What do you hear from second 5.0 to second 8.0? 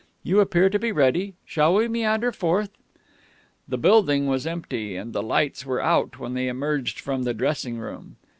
the lights were out when they emerged from the dressing